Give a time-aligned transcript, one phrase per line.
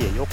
[0.00, 0.32] へようこ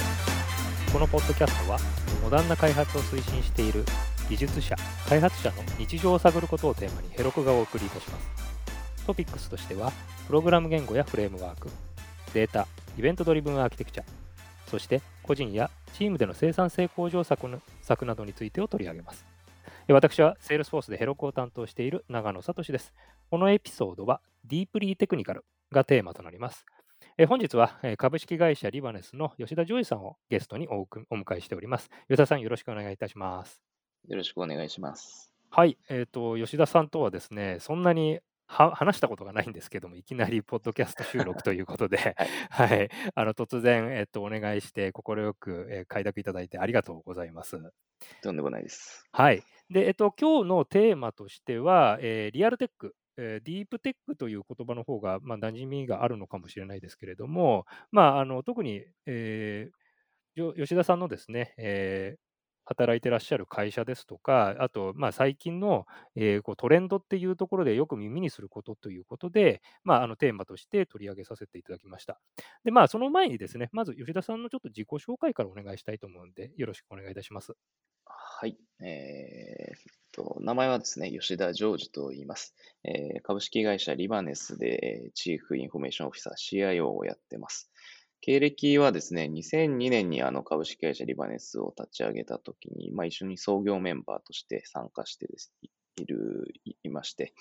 [0.88, 0.94] そ。
[0.94, 1.78] このポッドキャストは、
[2.24, 3.86] モダンな開発を推進している
[4.30, 4.76] 技術者、
[5.08, 9.06] 開発者の日常を探ることをテーマにヘロクがお送りいたします。
[9.06, 9.92] トピックスとしては、
[10.26, 11.70] プログラム言語やフレームワーク、
[12.34, 14.04] データ、イベントドリブンアーキテクチャ、
[14.68, 17.48] そして個人やチームでの生産性向上策
[18.06, 19.26] などについてを取り上げます。
[19.90, 22.94] 私は Salesforce でヘロクを担当している長野聡です。
[23.30, 26.66] このエピソードはディープリーテクニカルがテーマとなります。
[27.28, 31.90] 本日は株式会社リバネスの吉田ジョージさんをゲストにお迎えしております。
[32.08, 33.62] 吉田さん、よろしくお願いいたします。
[34.08, 35.32] よろしくお願いします。
[35.50, 42.16] はい、えーと、吉田さんとはですね、そんなに話したことがないんですけども、いきなりポッドキャスト収録という ことで、
[42.50, 47.60] はい、はい、あの突然、えっと、お願いして、快く、えー、快諾いただいてありがとうございます。
[48.24, 49.06] とんでもないです。
[49.12, 49.44] はい。
[49.70, 62.31] で、えっと、今日のテーマとしては、えー、リアルテック、えー、ディープテックという言葉の方が、まあ、馴染みがあるのかもしれないですけれども、まあ、あの特に、えー、吉田さんのですね、えー、
[62.72, 72.20] 働いてらっしゃる会社ですとか、あと、まあ、最近の、えー、こうトレンドっていうところでよく耳にすることということで、まあ、あのテーマとして取り上げさせていただきました。
[72.64, 77.54] で、まあ、その前にですね、まず吉田さんのちょっと自己紹介からお願いしたいと思うので、よろしくお願いいたします。
[78.06, 78.58] はい。
[78.84, 82.56] えー、と名前はですね、吉田ジョージと言います。
[82.84, 87.71] えー、株式会社リバネスでチーフインフォメーションオフィサー CIO をやってます。
[88.22, 95.54] 経歴はですね、2002年にあの株式会社リバネスを立ち上げたときに、まあ、一緒に創業メンバーとして参加してです
[95.98, 97.34] いる、いまして、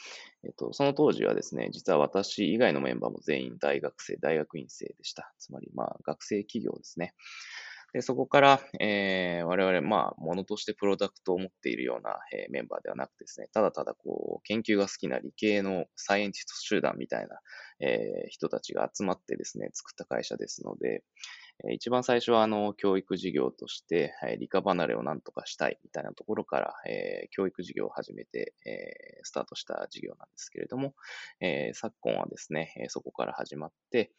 [0.45, 5.33] えっと、その当時はですね、実は私以外のメンバーも全員大学生、大学院生でした。
[5.39, 7.15] つまり、まあ、学生起業ですね。
[7.93, 17.41] で、そこから、えー、我々、まあ、ものとしてプロダクトを持っているような、えー、メンバーではなくてですね、ただただ、こう、研究が好きな理系のサイエンティスト集団みたいな、
[17.81, 21.03] えー、人たちが集まってですね、作った会社ですので、
[21.69, 30.95] 一番最初はあの教育事業として、理科離れをなんとかしたいみたいなところから、えー、教育事業を始めて、えー、スタートした事業なんですけれども、
[31.41, 34.13] えー、昨今はですね、そこから始まって、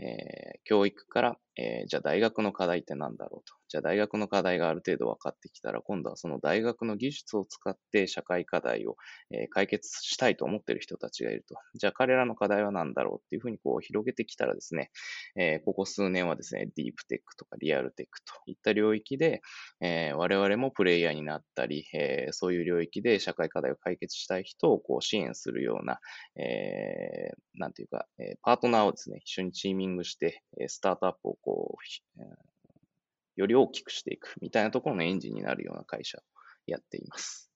[0.00, 3.54] え教育から、えじゃあ大学の課題って何だろうと。
[3.68, 8.96] じゃあ大学の課題がある程度分かってきたら、今度はその大学の技術を使って社会課題を、
[9.30, 11.56] え解決したいと思っている人たちがいると。
[11.74, 14.90] じゃあ彼らの課題は何だろうっていうふうにこう広げてきたらですね、
[15.36, 19.42] えここ数年はですね、ディープテックとかリアルテックといった領域で、
[19.80, 25.98] え我々もプレイヤーになったり、えそういう領域で社会課題を解決したい人をこう支援するような、
[26.36, 31.78] えー、なんていうか、えパートナーをですね、一緒にチーミングして、スタートアップをこ
[32.18, 36.22] う、より大きくしていくみたいなところのエンジンになるような会社を
[36.66, 37.50] やっています。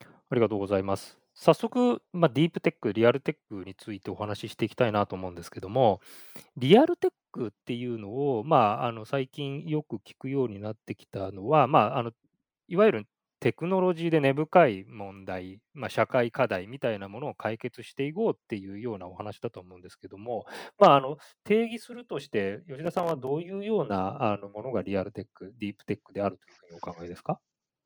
[0.00, 1.18] ありがとうございます。
[1.34, 6.00] 早速、まあ、ディープテック、リアルテックについてお話ししていきたいなと思うんですけども、
[6.56, 12.12] リアルテックっていうのを、まあ、あの最近よく聞くようになってきたのは、まあ、あの
[12.68, 13.06] いわゆる
[13.44, 20.46] テクノロジーで根深い問題、まあ、社会課題みたいなものを解決していこうっていうようなお話だと思うんですけども、
[20.78, 27.38] まあ、あの定義するとして、吉田さんはどういうようなあのものがリアルテック、ディープテックであるというふうにお考えですか？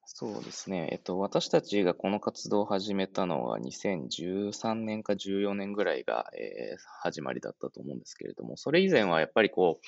[0.06, 0.90] そうですね。
[0.92, 9.80] えっと、私たちがこの活動を始めたのは2013年か14年ぐらいが、えー、始まりだったと思うんですけれども、それ以前はやっぱりこ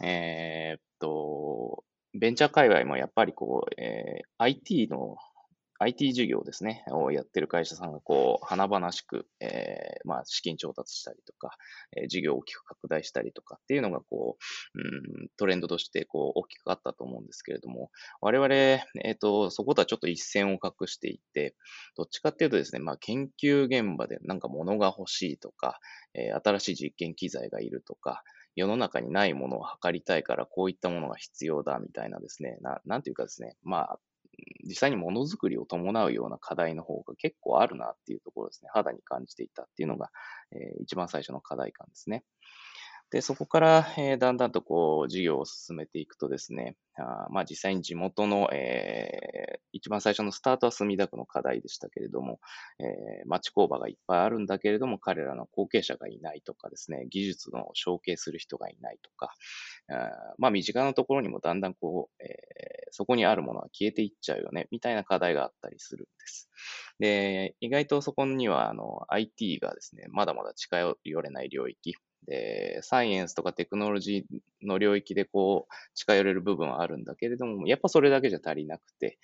[0.00, 1.84] う、えー、っと、
[2.18, 5.16] ベンチャー界隈もやっぱりこう、えー、IT の
[5.80, 11.56] IT 事業ですね、をやってる会社さんがこう、華々しく、えー、まあ、資金調達したりとか、
[11.96, 14.38] えー、事業を大きく拡大したりとかっていうのがこ
[14.74, 17.90] う、うん、トレンドとしてこう、大きくあったと思うんですけれども、
[18.20, 21.54] 我々、えっ、ー、と、そことはちょっと一線を画していて、
[21.96, 25.78] どっちかっていうとですね、まあ、研究現場でなんか物が欲しいとか、
[26.12, 28.24] えー、新しい実験機材がいるとか、
[28.58, 33.98] 世の中にないものを測りたいからこういったものが必要だみたいなですね、ななんていうかですね、まあ、
[34.66, 40.10] 実際にものづくりを伴うような課題の方が結構あるなっていうところですね、肌に感じていたっていうのが、
[40.52, 42.24] えー、一番最初の課題感ですね。
[43.10, 52.38] で、そこから、えー、だんだんとこう、事業を進めていくとですね、あまあ実際に地元の、えー、一番最初のスタートは墨田区の課題でしたけれども、
[52.80, 59.32] えー、町工場がいっぱいあるんだけれども、彼らの後継者がいないとかですね、技術の承継する人がいないとか、
[59.90, 62.28] あまあ身近なところにもだんだんこう、えー、
[62.90, 66.50] そこにあるものは消えていっちゃうよね、みたいな課題があったりするんです。
[66.98, 71.94] で、意外とそこにはあの IT がですね、まだまだ近寄れない領域、
[72.26, 79.18] で、サイエンスとかテクノロジーの領域でこう、近寄れる部分はあるんだけれども、やっぱそれだけじゃ足りなくて、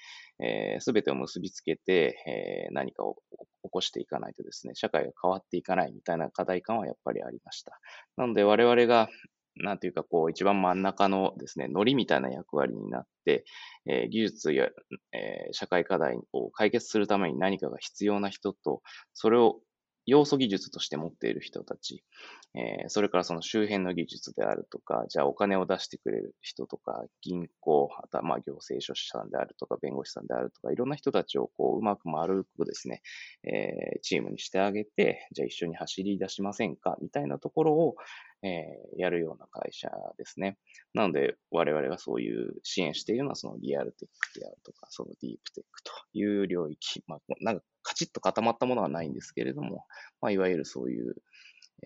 [0.81, 3.17] す、え、べ、てを結びつけて、えー、何かを
[3.62, 7.79] 起こしていかないとですね、社会が変わっていかないみたいな課題感はやっぱりありました。
[8.17, 9.08] なので我々が
[9.56, 13.44] なんていうか、こう、一番真ん中のですね、ノリみたいな役割になって、
[13.87, 14.69] えー、技術や、
[15.12, 18.82] えー、社会課題を解決するために何かが必要な人と、
[19.12, 19.61] それを
[20.06, 22.04] 要素技術として持っている人たち、
[22.54, 33.02] えー、それからその周辺の技術であるとか、じゃあお金を出してくれる人とか、銀行、あとはまあ行政書士さんであるとか、弁護士さんであるとか、いろんな人たちをこううまく丸くですね、
[33.44, 37.96] えー、チームにしてあげて、じゃあ一緒に走り出しませんかみたいなところを、
[38.44, 39.88] えー、やるような会社
[40.19, 40.58] ですね。
[40.93, 49.87] なので、我々がそういう支援しているのは、そのリアルテックであるとか、そのディープテックという領域、まあ、なんかカチッと固まったものはないんですけれども、
[50.20, 51.14] まあ、いわゆるそういう、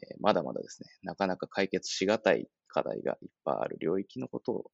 [0.02, 4.70] えー、まだまだですね、なかなか解決しがたい課題がいっぱいある領域のことを、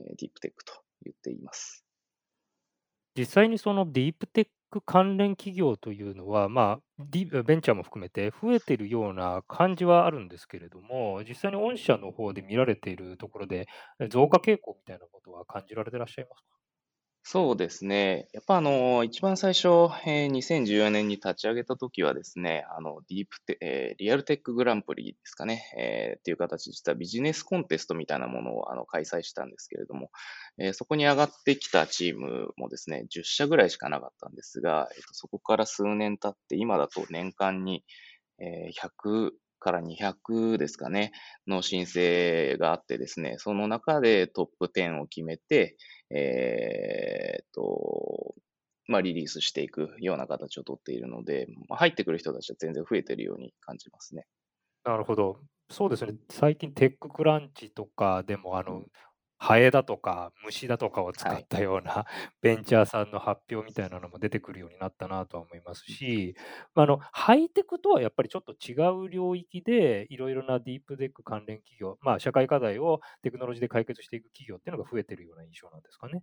[0.00, 0.72] えー、ディープテックと
[1.04, 1.84] 言っています。
[3.16, 13.66] 実際にそのディープテック関連企業というのは、まあ、ディベンチャーも含めて増えているような感じはあるんですけれども、実際に御社の方で見られているところで、
[14.10, 16.51] 増加傾向みたいなことは感じられていらっしゃいますか？
[17.24, 18.28] そうですね。
[18.32, 19.68] やっぱあの、一番最初、
[20.04, 30.10] えー、2014年に立ち上げた時はですね、あの、ディープテ、えー、リアルテックグランプリですかね、えー、っていう形でしたビジネスコンテストみたいなものをあの開催したんですけれども、
[30.58, 37.84] えー、そこに上がってきたチームもですね、10社ぐらいしかなかったんですが、えーと、そこから数年経って、今だと年間に、
[38.40, 39.30] えー、100、
[39.62, 41.12] から200ですかね、
[41.46, 45.76] の申請があってですね、その中でトップ10を決めて、
[46.14, 48.34] えー、っと、
[48.86, 54.26] まあ、リリースしていくような形をとっているので、まあ、入ってくる人たちは全然増えてるように感じますね。
[54.84, 55.40] なるほど。
[55.70, 56.14] そうですね。
[56.28, 58.84] 最近テッククランチとかでも、あの、
[59.42, 62.06] ハエだとか虫だとかを使ったような
[62.42, 66.36] ベンチャーさんの発表みたいなのも出てくるようになったなとは思いますし、
[66.76, 68.74] あのハイテクとはやっぱりちょっと違
[69.06, 76.22] う領域でいろいろなディープデック関連企業、まあ、社会課題をテクノロジーで解決していく企業っていうのが増えてるような印象なんですかね。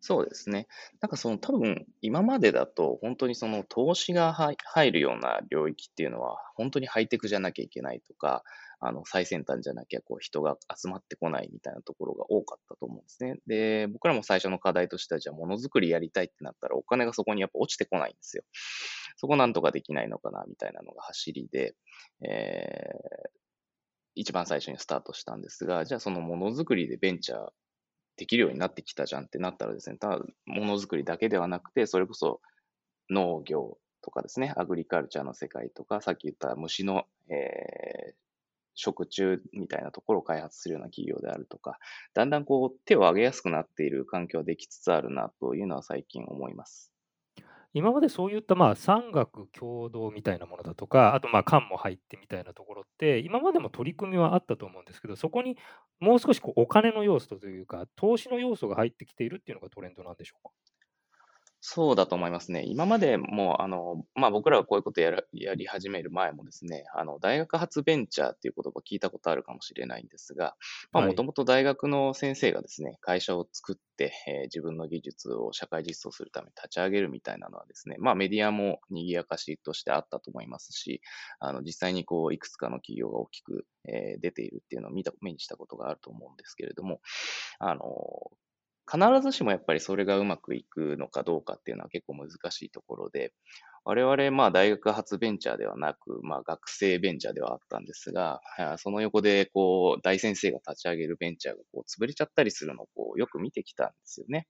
[0.00, 0.68] そうですね。
[1.00, 8.44] なんかその多分今までだと本当にその投資が入るような領域っていうのは本当にハイテクじゃなきゃいけないとか、
[8.78, 13.36] あの、最先端じゃなきゃ、こう、人が集まってこないみたいなところが多かったと思うんですね。
[13.46, 18.42] で、僕らも最初の課題としては、じゃあ、ものづくりやりたいってなったら、お金がそこにやっぱ落ちてこないんですよ。
[19.16, 21.74] そこなんとかできないのかな、みたいなのが走りで、
[22.22, 23.28] えー、
[24.14, 27.48] 一番最初にスタートしたんですが、じゃあ、そのものづくりでベンチャー
[28.16, 32.40] できるようになってきたじゃんってなったらですね、ただ、ものづくりだけではなくて、それこそ
[33.08, 38.25] 農業とかですね、アグリカルチャーの世界とか、さっき言った虫の、えー、
[38.76, 41.78] 食中みたいなところを開発するような企業であるとか、
[42.14, 46.92] だんだんこう手を挙げやすくなっている環境ができつつあるなというのは最近思います。
[47.72, 55.58] 今までそういったまあ産学共同みたいなものだとか、あとまあ官も入ってみたいなところって、今までも取り組みはあったと思うんですけど、そこに
[56.00, 60.54] もう少しこうお金の要素というか、投資の要素が入ってきているっていうのがトレンドなんでしょうか？
[61.68, 62.62] そうだと思いますね。
[62.64, 70.54] 今までも、あの、まあ、僕らがこういうことやらやり始める前もですね、あの、大学発ベンチャーっていう言葉聞いたことあるかもしれないんですが、
[70.92, 81.00] まもともと大学の先生がですね、会社を作って、えー自分の技術を社会実装するために立ち上げるみたいなのはですね、まあ、メディアも賑やかしとしてあったと思いますし、
[81.40, 87.00] あの、実際にこう、いくつかの企業が大きく、えー出ているっていうのを見た、目にしたことがあると思うんですけれども、
[87.58, 87.82] あの、
[88.90, 93.32] 必ずしもやっぱりそれがうまくいくのかどうかっていうのは結構難しいところで、
[93.84, 98.40] 我々、まあ大学発ベンチャーではなく、まあ学生ベンチャーではあったんですが、
[98.78, 104.48] その横でこう大先生が立ち上げるベンチャーがこう潰れちゃったりするのをこうよく見てきたんですよね。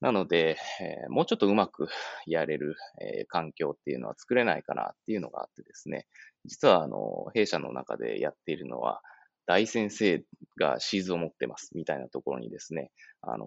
[0.00, 1.88] なので、えー、もうちょっとうまく
[2.26, 6.06] やれる、えー、環境っていうのは作れないかなっていうのがあってですね、
[6.44, 9.02] 実はあの弊社の中でやっているのは、
[9.48, 10.22] 大先生
[10.60, 12.90] がシーズを持ってますみたいなところにですね、
[13.22, 13.46] あの、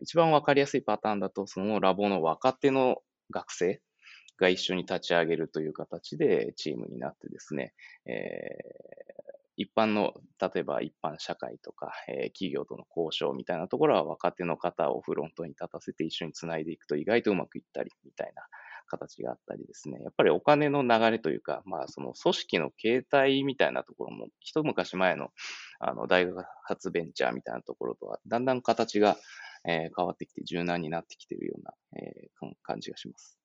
[0.00, 3.82] 一番わかりやすいパターンだと、そのラボの若手の学生
[4.38, 7.74] が一緒に立ち上げるという形でチームになってですね、
[8.06, 8.14] えー、
[9.58, 18.42] 一般の、例えば一般社会とか、えー、企業との交渉みたいなところは若手の方をフロントに立たせて一緒につないでいくと意外とうまくいったりみたいな
[18.92, 25.30] 形があったりですね、やっぱりお金の流れというか、まあ、その組織の形態みたいなところも、一昔前の
[25.80, 29.16] あの大学発ベンチャーみたいなところとは、だんだん形が、
[29.66, 31.72] え、変わってきて柔軟になってきているような、
[32.02, 32.28] え、
[32.62, 33.38] 感じがします。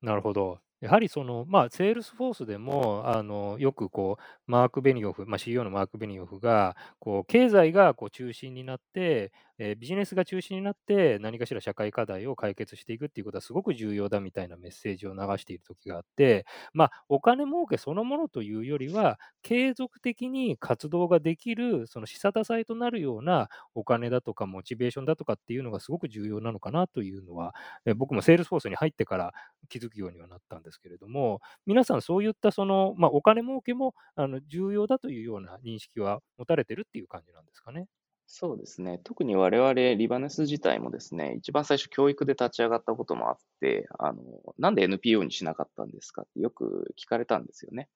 [0.00, 0.60] なるほど。
[0.80, 27.54] やはりその、まあ、セールスフォースでも、あの、よくこう、マーク・ベニオフ、まあ、CEO のマーク・ベニオフが、こう、経済がこう中心になって、えービジネスが中心になって、何かしら社会課題を解決していくっていうことはすごく重要だみたいなメッセージを流している時があって、まあ、お金儲けそのものというよりは、継続的に活動ができる、その下支えとなるようなお金だとか、モチベーションだとかっていうのがすごく重要なのかなというのは、
[27.86, 29.32] えー僕もセールスフォースに入ってから
[29.68, 37.86] 気づくようにはなったんですですけれども、皆さんそういったその、まあ、お金儲けもあの重要だというような認識は持たれてるっていう感じなんですかね？
[38.26, 39.00] そうですね。
[39.04, 44.22] 特に我々リバネス自体もですね、一番最初教育で立ち上がったこともあって、あの、
[44.58, 47.90] なんで NPO にしなかったんですかってよく聞かれたんですよね。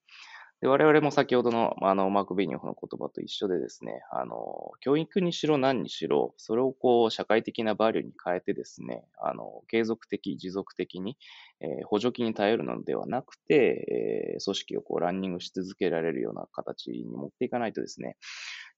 [0.61, 11.17] で我々も先ほどのあのマーク・ベニオフの言葉と一緒でですね、あの教育にしろ何にしろ、それをこう社会的なバリューに変えてですね、あの継続的、持続的に、
[11.61, 18.17] えー補助金に頼るのではなくて、えー組織をこうランニングし続けられるような形に持っていかないとですね、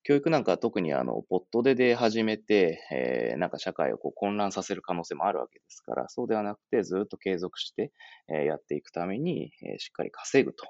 [0.03, 7.91] 教育なんかは特にあのポットでで始めて、えーなんか社会をこう混乱させる可能性もあるわけですから、そうではなくてずっと継続して、
[8.29, 10.67] えーやっていくために、えーしっかり稼ぐと。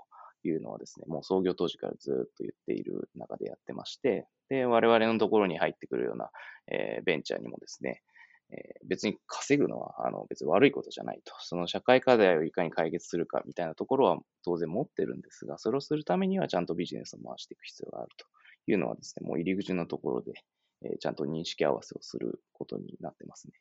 [0.49, 6.31] いうのはですね、もう創業当時からずっと言っている中でやってまして、で、我々のところに入ってくるような、
[6.69, 8.03] えーベンチャーにもですね、
[8.51, 11.33] えー別に稼ぐのはあの別に悪いことじゃないと。
[11.41, 18.27] その社会課題をいかに解決するかみたいなところは当然持ってるんですが、それをするためにはちゃんとビジネスを回していく必要があると
[18.67, 20.33] いうのはですね、もう入り口のところで、
[20.83, 23.55] えーちゃんと認識合わせをすることになってますね。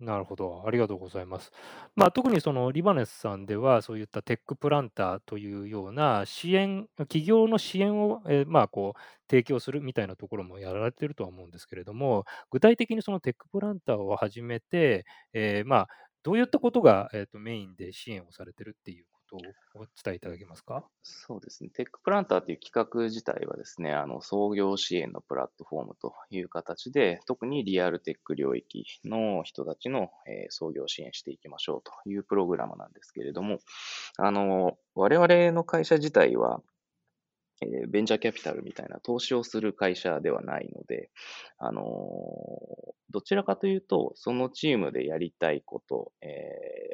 [0.00, 1.52] なるほど、ありがとうございます。
[1.94, 15.04] まあ、特にそのリバネスさんでは、そういったテックプランターというような支援、企業の支援を、えーまあ、こう提供するみたいなところもやられているとは思うんですけれども、具体的にそのテックプランターを始めて、
[15.34, 15.88] えーまあ、
[16.22, 19.36] どういったことが、えーとメインで支援をされているっていうと
[19.74, 20.84] お伝えいただけますか？
[21.02, 21.70] そうですね。
[21.70, 33.58] テックプランターという企画自体はですね、あの創業支援のプラットフォームという形で、特にリアルテック領域の人たちの、え創業支援していきましょうというプログラムなんですけれども、
[34.18, 36.62] あの、我々の会社自体は、
[37.62, 41.10] えベンチャーキャピタルみたいな投資をする会社ではないので、
[41.58, 41.82] あの
[43.10, 46.26] どちらかというと、そのチームでやりたいこと、え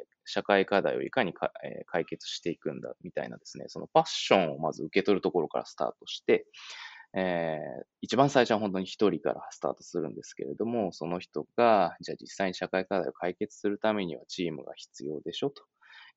[0.03, 6.47] ー社会課題をいかにか、えー解決していくんだみたいなですね、そのパッションをまず受け取るところからスタートして、
[7.15, 15.63] えー一番最初は本当に一人からスタートするんですけれども、その人が、じゃあ実際に社会課題を解決するためにはチームが必要でしょと。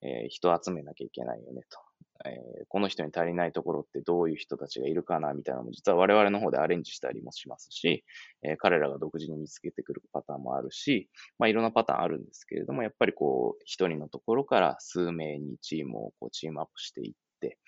[0.03, 1.90] えー人を集めなきゃいけないよねと。
[2.25, 8.05] えーこの人に足りないところってどういう人たちがいるかなみたいなのも実は我々の方でアレンジしたりもしますし、
[8.43, 11.09] えー彼らが独自に見つけてくるパターンもあるし、
[11.39, 17.59] まあいろんなパターンあるんですけれども、やっぱりこう一人のところから数名にチームをこうチームアップしていって、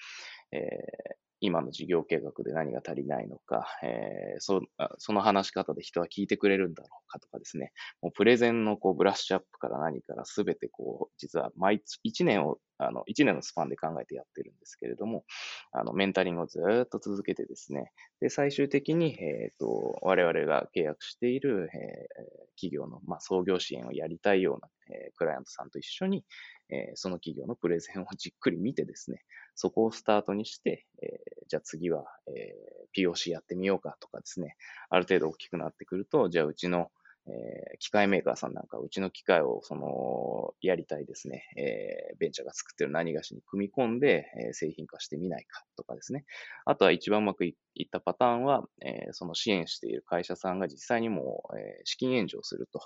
[0.53, 4.61] えー今の事業計画で何が足りないのか、えーそ
[4.99, 15.25] その話し方で人は聞いてくれるんだろうかとかですね、もうプレゼンのこうブラッシュアップから何からすべてこう、実は毎、1年を、あの、1年のスパンで考えてやってるんですけれども、
[15.73, 26.25] あの、メンタリングをずっと続けてですね、で、最終的に、えっ、と、我々が契約している、えー企業の、まあ、創業支援をやりたいような、えークライアントさんと一緒に、
[26.73, 29.25] えその企業のプレゼンをじっくり見てですね、
[29.55, 34.57] そこをスタートにして、えじゃあ次は、えー POC やってみようかとかですね、
[34.91, 36.91] ある程度大きくなってくると、じゃあうちの、
[37.29, 46.25] え機械メーカーさんなんかうちの機械をそのやりたいですね、えベンチャーが作ってる何がしに組み込んで、え製品化してみないかとかですね。
[46.65, 52.81] あとは一番うまくいったパターンは、えその支援している会社さんが実際にもう、え資金援助をすると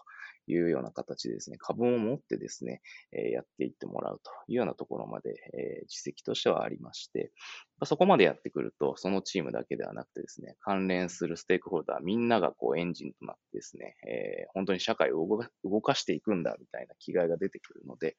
[0.52, 2.80] いうような形でですね、株を持ってですね、
[3.12, 7.32] えーやっていってもらうというようなところまで、えー実績としてはありまして、
[7.78, 15.26] まあそこまでやってくると、そのチームだけではなくてですね、関連するステークホルダーみんながこうエンジンとなってですね、えー本当に社会を
[15.64, 18.16] 動かしていくんだみたいな気概が出てくるので、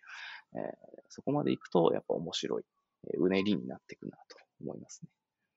[0.56, 0.62] えー
[1.10, 2.64] そこまでいくとやっぱ面白い、
[3.14, 5.10] えーうねりになっていくなと思いますね。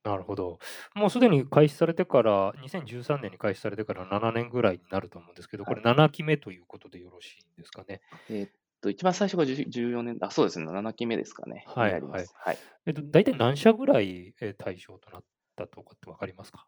[0.03, 0.59] なるほど。
[0.95, 8.01] もうすでに開始されてから、2013年に開始されてから7年ぐらいになると思うんですけど、これ7期目ということでよろしいんですかね？
[8.31, 11.65] えーっと、一番最初が10 14年、あ、そうですね、7期目ですかね。
[11.67, 12.33] はいになります。
[12.37, 12.59] はい。
[12.87, 15.25] えっと、大体何社ぐらいえー対象となっ
[15.57, 16.67] たとかって分かりますか？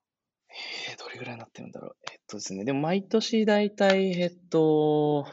[0.91, 1.97] えーどれぐらいになってるんだろう。
[2.12, 5.27] えっとですね、でも毎年大体、えっと、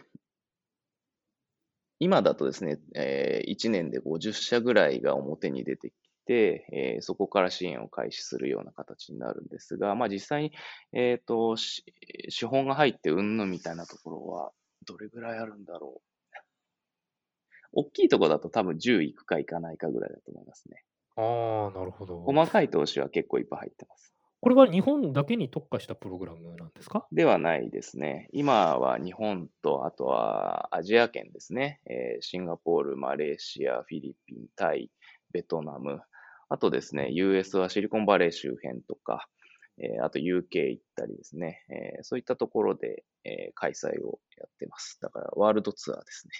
[1.99, 5.93] 今だとですね、え1年で50社ぐらいが表に出てき
[6.29, 10.51] て、えーそこから支援を開始するような形になるんですが、まあ実際に、
[10.93, 11.83] えっと、し
[12.29, 14.51] 資本が入ってうんぬんみたいなところは、
[14.85, 16.01] どれぐらいあるんだろう。
[17.71, 20.83] 大きいところだと多分10いくかいかないかぐらいだと思いますね。
[21.15, 22.19] ああ、なるほど。
[22.21, 24.13] 細かい投資は結構いっぱい入ってます。
[24.41, 27.05] これは日本だけに特化したプログラムなんですか？
[27.11, 28.29] ではないですね。
[28.31, 31.81] 今は日本と、あとはアジア圏ですね。
[31.85, 34.91] えーシンガポール、マレーシア、フィリピン、タイ、
[35.31, 36.01] ベトナム。
[36.49, 39.27] あとですね、US はシリコンバレー周辺とか、
[39.77, 41.63] えーあと UK 行ったりですね。
[41.69, 44.99] えーそういったところで、えー開催をやってます。
[45.01, 46.33] だからワールドツアーですね。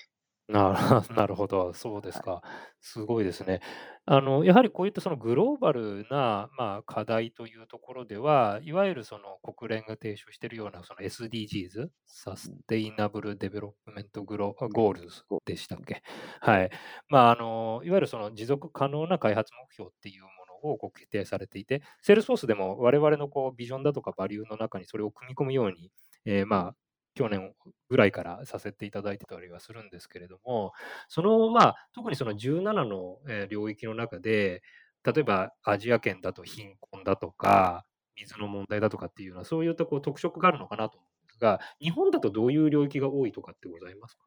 [0.50, 0.74] な
[1.15, 2.41] なるほど、そうですか。
[2.82, 3.62] すごいですね。
[4.06, 16.01] あの、やはりこういったそのグローバルな、まあ、課題というところでは、いわゆるその国連が提唱しているようなその SDGs、 Sustainable Development Glo Goals でしたっけ？
[16.41, 16.72] はい。
[17.10, 20.29] まあ、あの、いわゆるその持続可能な開発目標っていうも
[20.63, 25.91] のをこう決定されていて、セールスフォースでも我々のこうビジョンだとかバリューの中にそれを組み込むように、
[26.25, 26.75] えーまあ、
[27.20, 27.54] 去年
[27.90, 30.72] ぐらいからさせていただいてたりはするんですけれども、
[31.10, 33.18] その、まあ、特にその17の、
[33.50, 34.64] 領域の中で、
[35.04, 37.86] 例えばアジア圏だと貧困だとか、
[38.16, 44.24] 水の問題だとかっていうのは、そういったこう特色があるのかなと思うんですが、日本だとどういう領域が多いとかってございますか？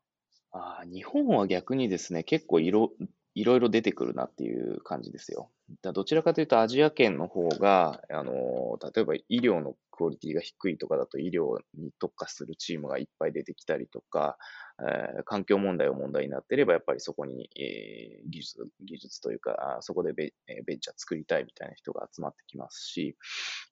[0.53, 2.93] あ日本は逆にですね、結構いろ
[3.35, 5.51] いろいろ出てくるなっていう感じですよ。
[5.81, 14.37] だどちらかというとアジア圏の方が、あの例えば医療のクオリティが低いとかだと医療に特化するチームがいっぱい出てきたりとか、
[14.81, 23.17] えー環境問題を問題になっていれば、やっぱりそこに、えー技術技術というか、あそこでベえーベンチャー作りたいみたいな人が集まってきますし、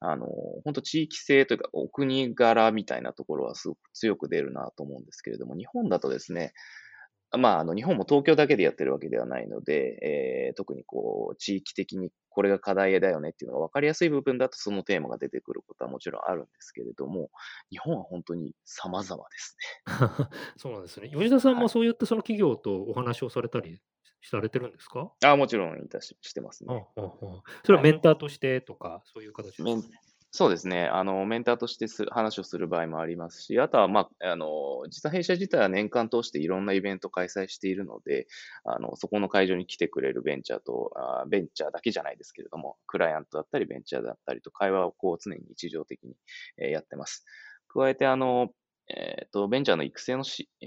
[0.00, 0.26] あの
[0.64, 6.52] 本当地域性というか、お国柄みたいなところはすごく強く出るなと思うんですけれども、日本だとですね、
[7.38, 17.30] まあ、あの日本も東京だけでやってるわけではないので、えー特にこう地域的にこれが課題だよねっていうのが分かりやすい部分だとそのテーマが出てくることはもちろんあるんですけれども、
[17.70, 19.56] 日本は本当に様々です
[19.86, 19.96] ね。
[20.58, 21.08] そうなんですね。
[21.08, 23.80] 吉田さんはいもそういったその企業とお話をされたり
[24.22, 25.12] されてるんですか？
[25.24, 26.86] あもちろんいたししてますあね。
[26.96, 29.82] ああそれはメンターとしてとか、そういう形ですかメン
[30.32, 30.86] そうですね。
[30.86, 38.28] あの、メンターとしてす話をする場合もありますし、あとは、まあ、あの、実は弊社自体は年間通していろんなイベントを開催しているので、
[38.62, 46.14] あの、そこの会場に来てくれるベンチャーと、あベンチャーだけじゃないですけれども、クライアントだったりベンチャーだったりと会話をこう常に日常的に、
[46.58, 47.24] えやってます。
[47.66, 48.50] 加えて、あの、
[48.88, 50.66] えっと、ベンチャーの育成のし、え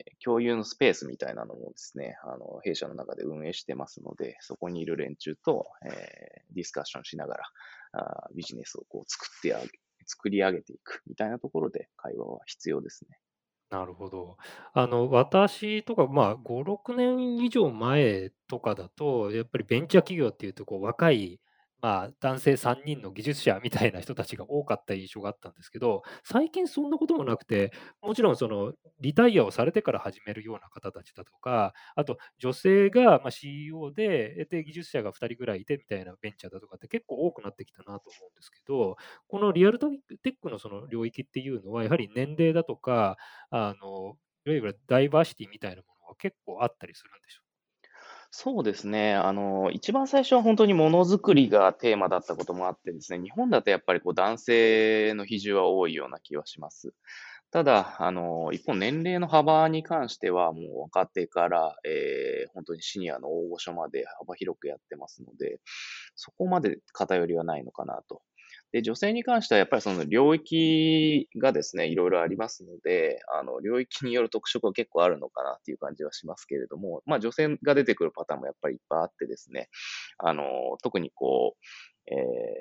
[0.00, 7.44] ー共有のスペースみたいなのもですね、あの、弊社の中で運営してますので、そこにいる連中と、えーディスカッションしながら、
[7.94, 9.70] あビジネスをこう作ってあげ、
[10.06, 13.18] 作り上げていくみたいなところで会話は必要ですね。
[13.70, 14.36] なるほど。
[14.72, 21.40] あの、私とか、まあ、5、6年以上前とかだと、やっぱりベンチャー企業っていうと、こう、若い、
[21.84, 38.96] まあ、男性3人の技術者みたいな人たちが多かった印象があったんですけど、最近そんなこともなくて、もちろんその、リタイアをされてから始めるような方たちだとか、あと、女性がま CEO で、で、技術者が2人ぐらいいてみたいなベンチャーだとかって結構多くなってきたなと思うんですけど、
[39.28, 39.86] このリアルテ
[40.30, 43.18] ックのその領域っていうのは、やはり年齢だとか、
[43.50, 44.16] あの、
[44.46, 47.43] いわゆるダイバーシティみたいなものが結構あったりするんでしょ
[48.36, 49.14] そうですね。
[49.14, 56.94] あの、一番最初は本当にものづくりがテーマだったこともあってですね、日本だとやっぱりこう男性の比重は多いような気はします。
[57.52, 65.60] ただ、あの、一方年齢の幅に関してはもう若手から、えー本当にシニアの大御所まで幅広くやってますので、
[66.16, 68.22] そこまで偏りはないのかなと。
[68.74, 79.68] で、女性に関してはやっぱりその領域がですね、いろいろありますので、あの、領域による特色は結構あるのかなっていう感じはしますけれども、まあ女性が出てくるパターンもやっぱりいっぱいあってですね、
[80.18, 80.42] あの、
[80.82, 82.16] 特にこう、え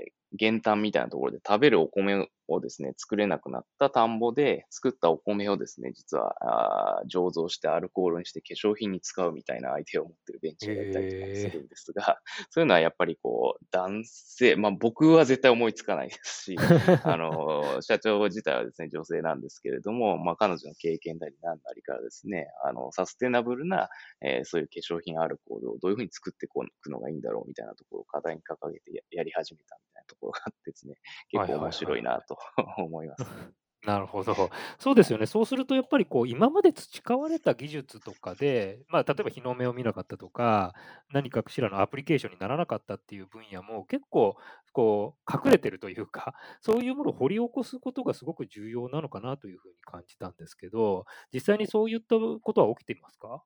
[0.09, 12.19] ー減反みたいなところで食べるお米をですね、作れなくなった田んぼで作ったお米をですね、実は醸造してアルコールにして化粧品に使うみたいなアイデアを持ってるベンチャーがいたりとかもするんですが、
[12.49, 16.55] そういうのはやっぱりこう、男性、まあ僕は絶対思いつかないですし、
[17.03, 23.89] あの、社長自体はですね、女性なんですけれども、まあ彼女の経験なり何なりからですね、あの、サステナブルな、
[24.21, 30.95] えーそういう化粧品アルコールをどういうふうに作っていくのがいいんだろうみたいなところを課題に掲げてややり始めたみたいなところがあってですね、
[31.29, 32.37] 結構面白いなと
[32.77, 33.33] 思います。
[33.85, 34.49] なるほど。
[34.79, 35.25] そうですよね。
[35.25, 40.73] そうするとやっぱりこう今まで培われた技術とかで、まあ、例えば日の目を見なかったとか、
[41.11, 44.37] 何かしらのアプリケーションにならなかったっていう分野も結構
[44.71, 53.43] こう隠れてるというか、そういうものを掘り起こすことがすごく重要なのかなというふうに感じたんですけど、実際にそういったことは起きていますか？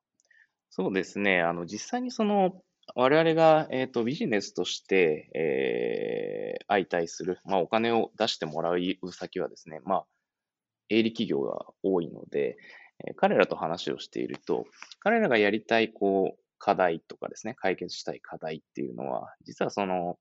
[0.70, 1.40] そうですね。
[1.42, 2.62] あの、実際にその、
[2.94, 8.78] 我々が、えっと、ビジネスとして、えー相対する、まあ、お金を出してもらう
[9.12, 10.06] 先はですね、まあ、
[10.90, 12.58] 営利企業が多いので、
[13.06, 14.66] えー彼らと話をしていると、
[15.00, 20.18] 彼らがやりたい、こう、課題とかですね、解決したい課題っていうのは、実はその、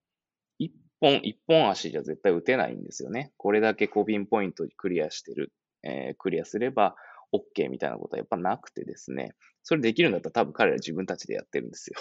[0.60, 3.34] 一本、一本足じゃ絶対打てないんですよね。
[3.38, 5.52] これだけこうピンポイントにクリアしてる、
[5.84, 6.96] えークリアすれば
[7.34, 12.00] OK みたいなことはやっぱなくてですね、それできるんだったら多分彼ら自分たちでやってるんですよ。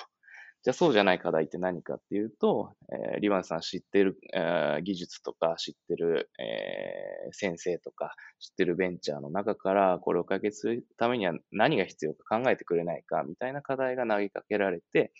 [0.63, 15.13] じゃあそうじゃない課題って何かっていうと、えーリバンさん知ってる、えー技術とか知ってる、えー先生とか知ってるベンチャーの中からこれを解決するためには何が必要か考えてくれないかみたいな課題が投げかけられて、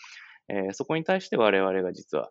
[0.49, 2.31] えーそこに対して我々が実は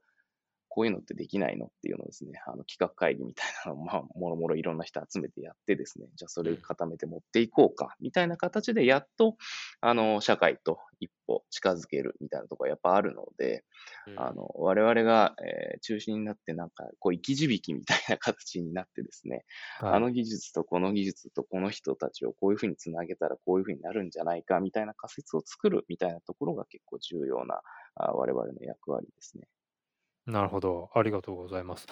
[0.76, 9.38] こういうのってできないのっていうのをですね、あの企画会議みたいなのを、まあ、もろもろいろんな人集めてやってですね、じゃあそれを固めて持っていこうか、みたいな形でやっと、
[9.80, 13.64] あの、社会と一歩近づけるみたいなところがやっぱあるので、
[14.18, 19.46] あの、我々が、えー中心になってなんか、こう、生き字引みたいな形になってですね、
[19.80, 19.94] はい。
[19.94, 27.62] あの技術とこの技術とこの人たちをこういうふうにつなげたらこういうふうになるんじゃないかみたいな仮説を作るみたいなところが結構重要な
[27.96, 29.48] あ我々の役割ですね。
[30.26, 31.86] なるほど、ありがとうございます。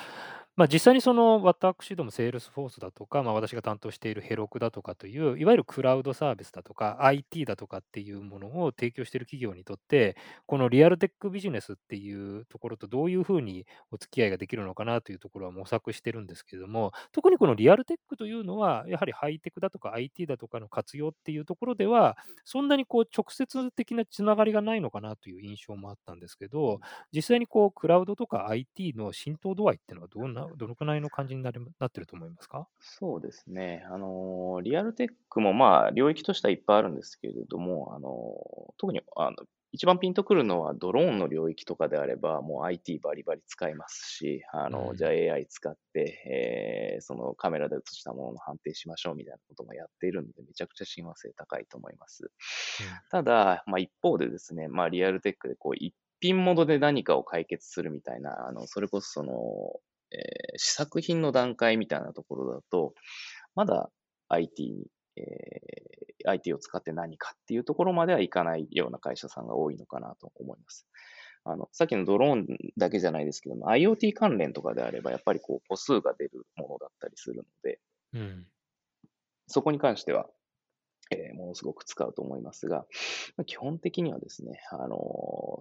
[0.55, 10.15] まあ、実際にその私ども、セールスフォースだとか、まあ、私が担当しているヘロクだとかという、いわゆるクラウドサービスだとか、IT だとかっていうものを提供している企業にとって、
[10.45, 22.15] このリアルテックビジネスっていうところとどういうふうにお付き合いができるのかなというところは模索してるんですけれども、特にこのリアルテックというのは、やはりハイテクだとか IT だとかの活用っていうところでは、
[22.45, 26.79] そんなにこう直接的なつながりがないのかなという印象もあったんですけど、
[27.11, 32.69] 実際にこうクラウドとか IT の浸透度合いっていうのはどんなどのくらいの感じになりなってると思いますか？
[32.79, 33.85] そうですね。
[33.89, 39.37] あの、リアルテックもまあ、領域としてはいっぱいあるんですけれども、あの、特に、あの、
[39.71, 52.31] 一番ピンとくるのはドローンの領域とかであれば、もう IT バリバリ使いますし、あの、うんじゃあ AI 使って、えーそのカメラで写したものの判定しましょうみたいなこともやっているので、めちゃくちゃ親和性高いと思います。
[53.09, 59.33] ただ、まあ一方でですね、まあリアルテックでこう一品物で何かを解決するみたいな、あの、それこそその、
[60.11, 62.93] えー試作品の段階みたいなところだと、
[63.55, 63.89] まだ
[64.29, 70.87] IT に、えー IT を使って何かっていうところまではいかないような会社さんが多いのかなと思います。
[71.43, 77.79] あの、さっきのドローンだけじゃないですけども、IoT 関連とかであれば、やっぱりこう、個数が出るものだったりするので、
[78.13, 78.47] うん
[79.47, 80.29] そこに関しては、
[81.31, 82.85] えものすごく使うと思いますが、
[83.45, 84.97] 基本的にはですね、あの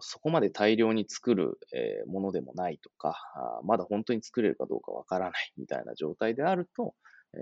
[0.00, 3.16] そこまで大量に作る、えものでもないとか、
[3.64, 6.94] まだ本当に作れるかどうかわからないみたいな状態であると、
[7.34, 7.40] えー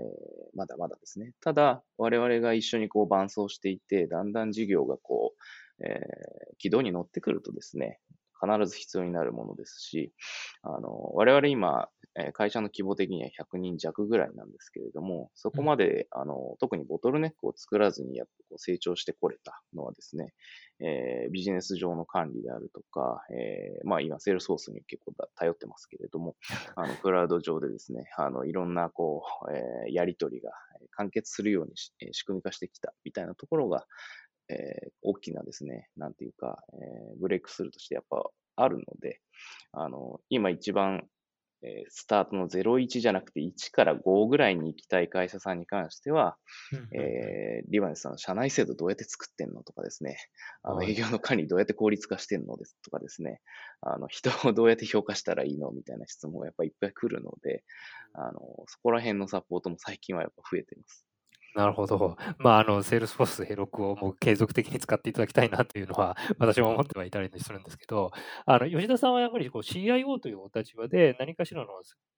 [0.53, 1.33] まだまだですね。
[1.41, 5.33] ただ、我々が一緒にこう伴走していて、だんだん事業がこ
[5.79, 6.01] う、えー
[6.57, 7.99] 軌道に乗ってくるとですね、
[8.41, 10.13] 必ず必要になるものですし、
[10.63, 20.33] あの、我々今、えー会社の規模的には100人弱ぐらいなんですけれども、そこまで、あの、特にボトルネックを作らずにやっぱこう成長してこれたのはですね、
[20.79, 26.35] えービジネス上の管理であるとか、えーまあ今、セールスソースに結構だ頼ってますけれども、
[26.75, 30.51] あの、クラウド上でですね、あの、いろんな、こう、えーやり取りが
[30.81, 33.85] えー完結するようにし、えー仕組み化してきたみたいなところが、
[34.51, 38.23] えー大きなですね、なんていうか、えーブレイクスルーとしてやっぱ
[38.55, 39.19] あるので、
[39.71, 41.07] あの、今一番、
[41.63, 46.37] えースタートの01じゃなくて1から5ぐらいに行きたい会社さんに関しては、
[46.93, 50.17] えーリバネスさん、社内制度どうやって作ってんのとかですね、
[50.63, 50.91] あのはい。
[50.91, 53.41] 営業の管理どうやって効率化してんのですとかですね、
[53.81, 57.63] あの人をどうやって評価したらいいのみたいな質問がやっぱりいっぱい来るので、
[58.13, 61.05] あのそこら辺のサポートも最近はやっぱ増えています。
[61.55, 62.15] なるほど。
[62.37, 68.11] まあ、あの、セールスフォースヘロクをもう継続的に使っていただきたいなというのは、私も思ってはいたりするんですけど、
[68.45, 71.67] あの、吉田さんはやはりこう CIO というお立場で何かしらの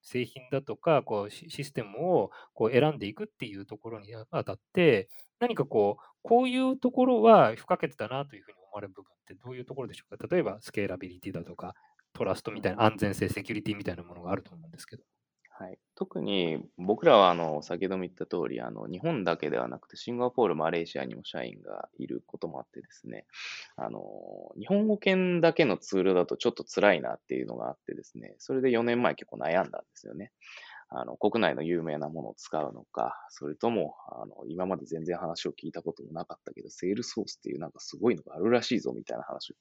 [0.04, 10.28] 製品だとか、こうシステムをこう選んでいくっていうところにあたって、何かこう、こういうところは不可欠だなというふうに思われる部分ってどういうところでしょうか？
[10.30, 11.74] 例えば、スケーラビリティだとか、
[12.14, 15.04] トラストみたいな安全性、セキュリティみたいなものがあると思うんですけど。
[15.60, 23.26] はい、特に僕らはあの先ほども言った通りあり、日本だけではなくてシンガポール、マレーシアにも社員がいることもあってですね、
[23.76, 24.02] あの
[24.58, 30.32] 日本語圏だけのツールだとちょっと辛いなっていうのがあってですね、それで4年前結構悩んだんですよね。
[30.90, 39.58] あの国内の有名なものを使うのか、それともあの今まで全然話を聞いたこともなかったけど、セールスフォースっていうなんかすごいのがあるらしいぞみたいな話を聞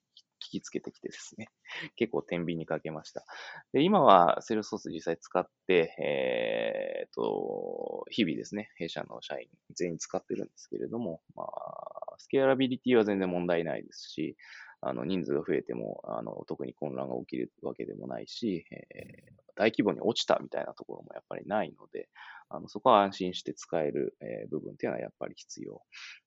[0.53, 1.49] きつけてきてですね、
[1.97, 3.25] 結構天秤にかけました。
[3.73, 14.37] で、今はセルソース実際使って、えー、と、日々ですね、弊社の社員全員使ってるんですけれども、まあ、スケアラビリティは全然問題ないですし、
[14.83, 22.09] あの、人数が増えても、あの、特に混乱が起きるわけでもないし、えー大規模に落ちたみたいなところもやっぱりないので、
[22.49, 25.83] あのそこは安心して使える、えー、部分っていうのはやっぱり必要。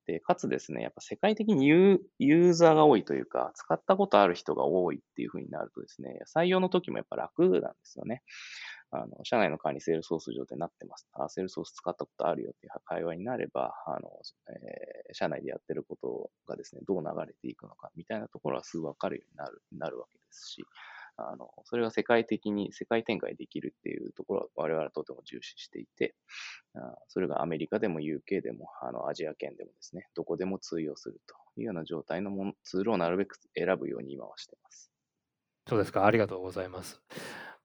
[0.08, 8.24] で、かつですね、やっぱ世界的にユーザーが多いというか、使ったことある人が多いっていうふうになるとですね、採用の時もやっぱ楽なんですよね。
[8.92, 11.08] あの、社内の管理セールソース上でなってます。
[11.14, 14.10] あ、セールソース使ったことあるよっていう会話になれば、あの、
[14.50, 20.66] えー、社内でやってることがですね、どう流れていくのかみたいなところはすぐわかるようになる、なるわけですし、
[21.18, 26.14] あの、それが世界的に、世界展開できるっていうところは我々はとても重視していて、
[26.76, 34.92] あそれがアメリカでも UK でも、あの、アジア圏でもですね、どこでも通用するというような状態のものツールをなるべく選ぶように今はしてます。
[35.68, 37.02] そうですか、ありがとうございます。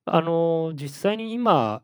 [0.04, 1.82] あの、実際に今、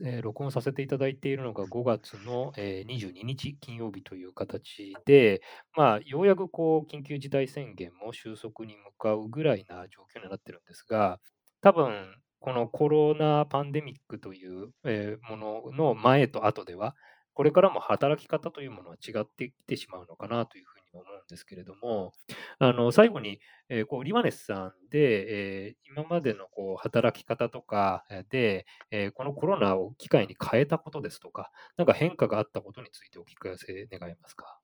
[0.00, 5.42] えー、録音させていただいているのが5月の、えー、22日金曜日という形で、
[5.76, 11.18] まあ、ようやくこう緊急事態宣言も収束に向かうぐらいな状況になっているんですが、
[11.60, 16.94] 多分このコロナパンデミックという、えー、ものの前と後では、
[17.34, 22.12] これからも働き方というものは違ってきてしまうのかなというふうにに思うんですけれども、
[22.58, 34.58] あの最後に、えー、こうリマネスさんで、えー、今までのこう働き方とかで、えー、このコロナを機会に変えたことですとか、なんか変化があったことについてお聞かせ願いますか？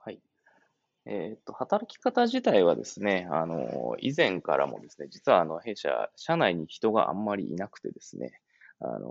[0.00, 0.20] はい。
[1.04, 8.40] えっ、と、働き方自体はですね、あの、以前からもですね、実はあの、弊社、社内に人があんまりいなくてですね、
[8.84, 9.10] あの、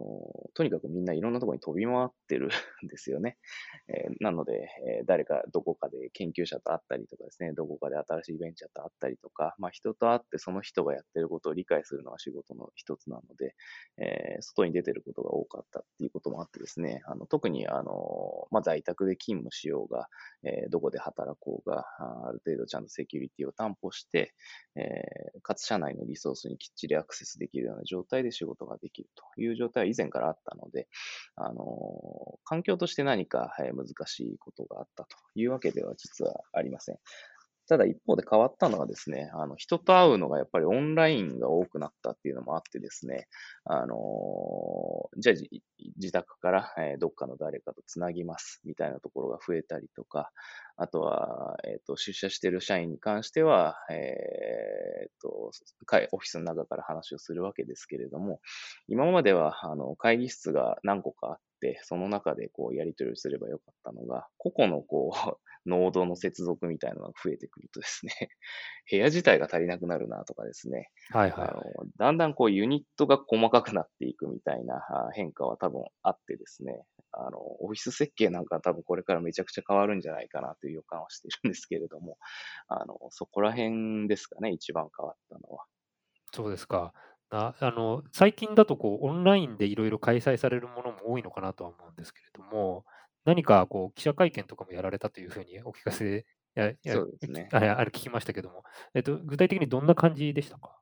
[0.54, 2.50] とにかくみんないろんなところに飛び回ってる
[2.84, 3.38] んですよね。
[3.88, 13.56] えー、なので、えー、誰かどこかで研究者と会ったりとかですね、どこかで新しいベンチャーと会ったりとか、まあ人と会ってその人がやってることを理解するのが仕事の一つなので、
[13.98, 20.10] えー、外に出てることが多かったっていうこともあってですね、あの特にあの、まあ在宅で勤務しようが、
[20.44, 24.34] えどこで働こうが、ある程度ちゃんとセキュリティを担保して、
[24.76, 25.04] え
[25.42, 30.88] かつ社内のリソースにきっちりアクセスできるような状態で仕事ができるという状態は以前からあったので、
[31.36, 31.66] あの、
[32.44, 36.98] 環境として何か難しいことがあったというわけでは実はありません。
[37.72, 43.28] ただ一方で変わったのはですね、あの、人と会うのがやっぱりオンラインが多くなったっていうのもあってですね、
[43.64, 43.96] あの
[45.18, 45.36] じゃあ
[45.96, 50.32] 自宅から、えどっかの誰かとつなぎますみたいなところが増えたりとか、
[50.82, 55.30] あとは、えっ、ー、と、出社している社員に関しては、えっ、ー、と、
[56.12, 58.40] オフィスの中から話をするわけですけれども、
[58.88, 68.14] 今までは、あの、会議室が何個かあって、その中でこう、やり取りをすればよかったのが、個々のこう、ノードの接続みたいなのが増えてくるとですね、
[68.90, 71.64] 部屋自体が足りなくなるなとかですね、はいはい、あの
[71.98, 74.82] だんだんこうユニットが細かくなっていくみたいな
[75.14, 82.18] 変化は多分あってですね、あの、オフィス設計なんか多分これからめちゃくちゃ変わるんじゃないかなという予感はしているんですけれども、
[82.68, 85.66] あの、そこら辺ですかね、一番変わったのは。
[86.34, 86.94] そうですか。
[87.34, 92.86] ああの最近だとこうオンラインでいろいろ開催されるものも多いのかなとは思うんですけれども、
[93.24, 97.50] 何かこう記者会見とかもやられたというふうにお聞かせややそうですね。
[97.54, 100.82] ああれ聞きましたけども、えっと、具体的にどんな感じでしたか？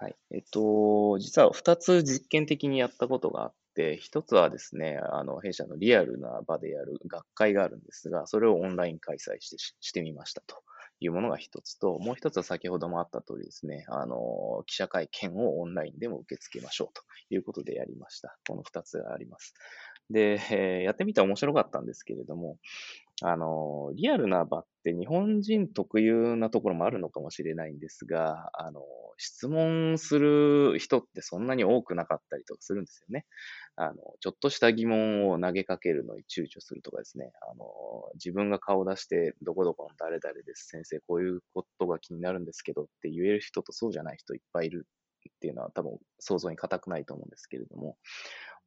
[0.00, 0.16] はい。
[0.30, 10.62] えっと、実は2つ実験的にやったことがあって、1つはですね、あの、弊社のリアルな場でやる学会があるんですが、それをオンライン開催してしてみましたと
[11.00, 18.38] いうものが一つと、もう一つは先ほどもあった通りですね、あの、記者会見をオンラインでも受け付けましょうということでやりました。
[18.48, 19.54] この二つがあります。
[20.10, 22.58] で、え、 やってみて面白かったんですけれども、
[23.22, 28.82] あの、リアルな場って日本人特有なところもあるのかもしれないんですが、あの、
[29.18, 33.26] 質問する人ってそんなに多くなかったりとかするんですよね。
[33.76, 37.30] あの、ちょっとした疑問を投げかけるのに躊躇するとかですね。
[37.50, 37.64] あの、
[38.14, 44.86] 自分が顔出して、どこどこの誰々です、先生、こういうことが気になるんですけどって言える人とそうじゃない人いっぱいいる
[45.28, 47.96] っていうのは多分想像に難くないと思うんですけれども、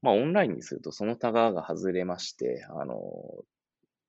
[0.04, 2.96] まあ、オンラインにするとそのタガが外れまして、あの、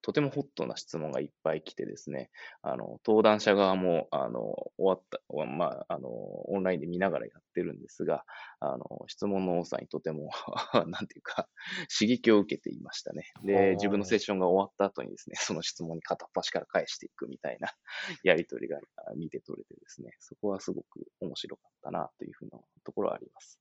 [0.04, 2.28] とてもホットな質問がいっぱい来てですね、
[2.60, 4.40] あの、登壇者側も、あの、
[4.76, 8.26] 終わった、まあ、あの、オンラインで見ながらやってるんですが、
[8.60, 10.28] あの、質問の多さにとても
[10.88, 11.48] なんていうか、
[11.98, 13.32] 刺激を受けていましたね。
[13.44, 17.72] で、自分のセッションが終わった後にですね、その質問に片っ端から返していくみたいな
[18.24, 18.78] やりとりが
[19.16, 23.58] 見て取れてですね、そこはすごく面白かったなというふうなところはあります。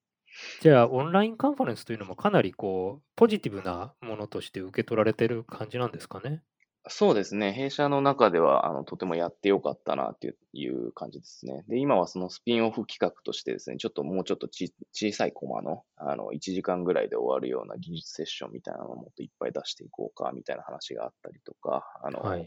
[0.60, 6.44] じゃあ、オンラインカンファレンスというのもかなりこう、ポジティブなものとして受け取られてる感じなんですかね？
[6.90, 7.54] そうですね。
[7.54, 11.64] 弊社の中では、あの、とてもやってよかったなっていう感じですね。
[11.70, 22.46] で、今はそのスピンオフ企画としてですね、ちょっともうちょっとち小さいコマの、あの、1時間ぐらいで終わるような技術セッションみたいなのをもっといっぱい出していこうか、みたいな話があったりとか、あの、はい、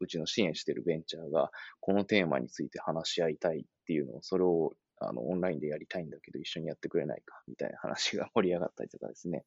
[0.00, 9.44] うちの支援しているベンチャーが、このテーマについて話し合いたいっていうのを、それをあの、オンラインでやりたいんだけど一緒にやってくれないかみたいな話が 盛り上がったりとかですね。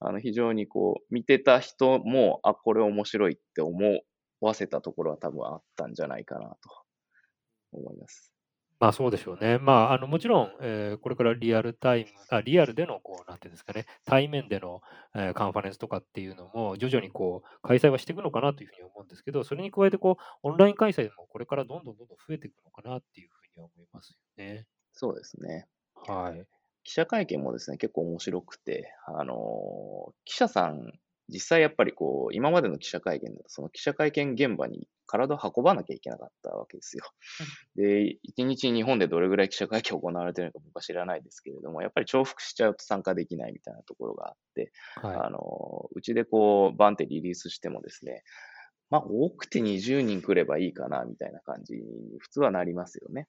[0.00, 4.02] あの、非常にこう、見てた人も、あ、これ面白いって思
[4.40, 6.58] わせたところは多分あったんじゃないかなと
[7.72, 8.32] 思います。
[8.80, 9.58] まあそうでしょうね。
[9.58, 14.82] まあ、あのもちろん、えーこれからリアルタイム、あリアルでのこう、なんていうんですかね、対面での、
[15.16, 24.66] えーカンファレンスとかっていうのも、徐々にこう開催はしていくのかなというふうに思うんですけど、それに加えてこう、オンライン開催もこれからどんどんどんどん増えていくのかなっていうふうには思いますよね。
[24.98, 25.68] そうですね。
[25.94, 26.44] はい。
[26.82, 30.92] 記者会見もですね、結構面白くて、あのー記者さん
[31.28, 37.04] 実際やっぱりこう、今までの記者会見だと、その記者会見現場に体を運ばなきゃいけなかったわけですよ。
[37.76, 48.24] で、一日日本でどれぐらい記者会見行われてるのか僕は知らないですけれども、やっぱり重複しちゃうと参加できないみたいなところがあって、はい、あの、うちでこう、バンってリリースしてもですね、
[48.88, 53.28] まあ、多くて20人来ればいいかな、みたいな感じに普通はなりますよね。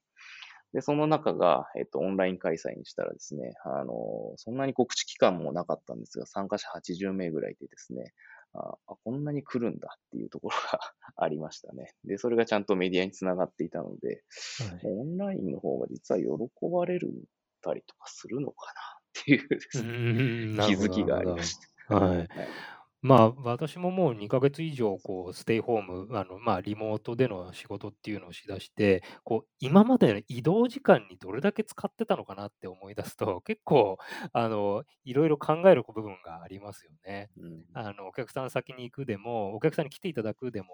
[0.73, 8.13] で、その中が、えっと、オンライン開催にしたらですね、あの、そんなに告知期間もなかったんですが、参加者80名ぐらいでですね、
[8.53, 10.79] あこんなに来るんだっていうところが
[11.23, 11.93] ありましたね。
[12.03, 14.23] で、それがちゃんとメディアにつながっていたので、
[14.83, 17.11] はい、オンラインの方が実は喜ばれる
[17.61, 18.81] たりとかするのかな
[19.21, 21.95] っていうですね、気づきがありました。
[21.95, 22.27] はい、はい
[23.01, 33.97] まあ、私ももう2ヶ月以上、こう、ステイホーム、あの、まあ、リモートでの仕事っていうのをしだして、こう、今までの移動時間にどれだけ使ってたのかなって思い出すと、 結構、
[34.33, 37.29] あの、いろいろ考える部分がありますよね。
[37.37, 37.63] うん。
[37.71, 40.67] あの、お客さん先に行くでも、お客さんに来ていただくでも、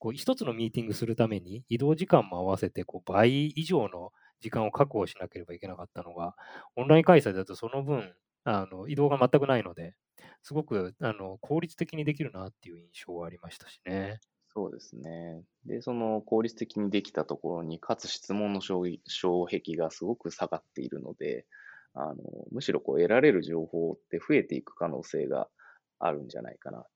[0.00, 4.10] こう、一つのミーティングするために、移動時間も合わせて、こう、倍以上の
[4.40, 6.34] 時間を確保しなければいけなかったのが、
[6.74, 8.12] オンライン開催だとその分、
[8.42, 9.94] あの、移動が全くないので、
[10.48, 14.18] すごくあの効率的にできるなっていう印象はありましたしね。
[14.54, 15.42] そうですね。
[15.66, 18.98] で、その効率的にできたところに、かつ質問の障
[19.46, 21.44] 壁がすごく下がっているので、
[21.92, 22.16] あの
[22.50, 25.48] むしろこう得られる情報って増えていく可能性が
[25.98, 26.86] あるんじゃないかな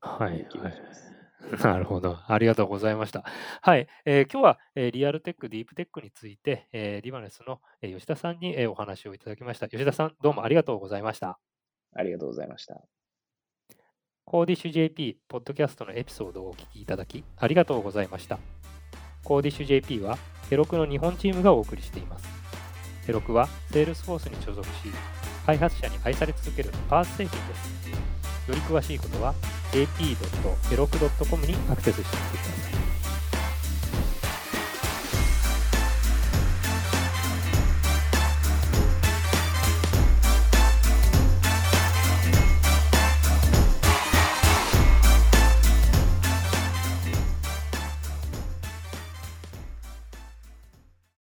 [0.00, 1.12] とはい気がします。
[1.66, 2.18] なるほど。
[2.28, 3.24] ありがとうございました。
[3.62, 3.88] はい。
[4.04, 9.68] えー、今日は、えー、リアルテック、ディープテックについて、えー、リバネスの、え吉田さんに、えお話をいただきました。
[9.68, 11.40] 吉田さん、どうもありがとうございました。
[11.94, 12.82] ありがとうございました。
[14.24, 18.38] コーディッシュ JP ポッドキャストのエピソードをお聞きいただきありがとうございました。
[19.24, 22.26] コーディッシュ JP はヘロクの日本チームがお送りしています。
[23.06, 24.72] ヘロクは Salesforce に所属し、
[25.44, 27.82] 開発者に愛され続けるパース製品です。
[28.48, 29.34] より詳しいことは
[29.72, 32.81] jp.heroku.com にアクセスしてみてください。